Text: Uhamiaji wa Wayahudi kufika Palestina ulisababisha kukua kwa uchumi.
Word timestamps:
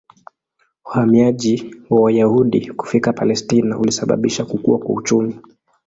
Uhamiaji 0.85 1.75
wa 1.89 2.01
Wayahudi 2.01 2.71
kufika 2.73 3.13
Palestina 3.13 3.79
ulisababisha 3.79 4.45
kukua 4.45 4.77
kwa 4.79 4.95
uchumi. 4.95 5.39